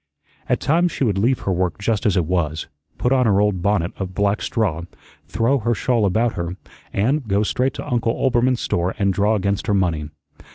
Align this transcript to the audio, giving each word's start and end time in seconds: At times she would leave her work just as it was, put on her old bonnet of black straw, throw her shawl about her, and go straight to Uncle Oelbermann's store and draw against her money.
At 0.49 0.59
times 0.59 0.91
she 0.91 1.03
would 1.03 1.19
leave 1.19 1.41
her 1.41 1.53
work 1.53 1.77
just 1.77 2.07
as 2.07 2.17
it 2.17 2.25
was, 2.25 2.67
put 2.97 3.11
on 3.11 3.27
her 3.27 3.39
old 3.39 3.61
bonnet 3.61 3.91
of 3.97 4.15
black 4.15 4.41
straw, 4.41 4.81
throw 5.27 5.59
her 5.59 5.75
shawl 5.75 6.07
about 6.07 6.33
her, 6.33 6.57
and 6.91 7.27
go 7.27 7.43
straight 7.43 7.75
to 7.75 7.87
Uncle 7.87 8.13
Oelbermann's 8.13 8.61
store 8.61 8.95
and 8.97 9.13
draw 9.13 9.35
against 9.35 9.67
her 9.67 9.75
money. 9.75 10.09